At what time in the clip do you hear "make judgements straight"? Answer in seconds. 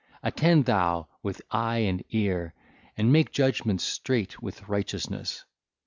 3.13-4.41